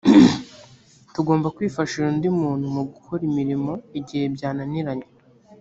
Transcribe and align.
tugomba 1.13 1.47
kwifashisha 1.55 2.07
undi 2.11 2.29
muntu 2.41 2.65
mu 2.75 2.83
gukora 2.91 3.21
imirimo 3.29 3.71
igihe 3.99 4.25
byananiranye. 4.35 5.07